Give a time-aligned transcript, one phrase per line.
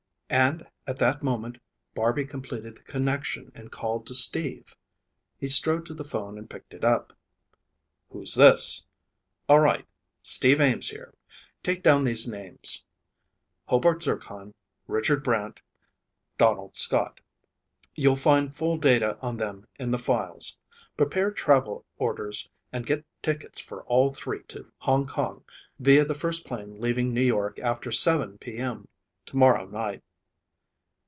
[0.33, 1.57] And at that moment,
[1.93, 4.77] Barby completed the connection and called to Steve.
[5.37, 7.11] He strode to the phone and picked it up.
[8.11, 8.85] "Who's this?
[9.49, 9.85] All right.
[10.23, 11.13] Steve Ames here.
[11.63, 12.85] Take down these names.
[13.65, 14.53] Hobart Zircon.
[14.87, 15.59] Richard Brant.
[16.37, 17.19] Donald Scott.
[17.95, 20.57] You'll find full data on them in the files.
[20.95, 25.43] Prepare travel orders and get tickets for all three to Hong Kong
[25.77, 28.87] via the first plane leaving New York after 7:00 p.m.
[29.25, 30.01] tomorrow night.